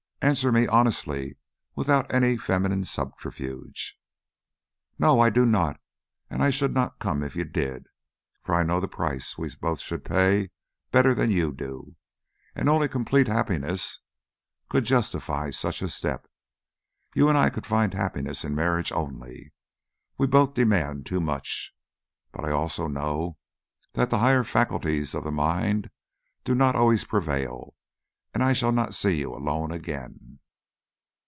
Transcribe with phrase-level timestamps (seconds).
[0.23, 1.35] Answer me honestly,
[1.75, 3.97] without any feminine subterfuge."
[4.99, 5.81] "No, I do not."
[6.29, 7.87] "And I should not come if you did,
[8.43, 10.51] for I know the price we both should pay
[10.91, 11.95] better than you do,
[12.53, 13.99] and only complete happiness
[14.69, 16.27] could justify such a step.
[17.15, 19.53] You and I could find happiness in marriage only
[20.19, 21.73] we both demand too much!
[22.31, 23.37] But I also know
[23.93, 25.89] that the higher faculties of the mind
[26.43, 27.73] do not always prevail,
[28.33, 30.39] and I shall not see you alone again."